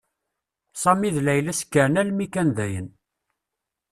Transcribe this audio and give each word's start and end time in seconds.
Sami 0.81 1.09
d 1.15 1.17
Layla 1.25 1.53
sekren 1.59 1.99
almi 2.01 2.25
kan 2.33 2.49
dayen. 2.57 2.87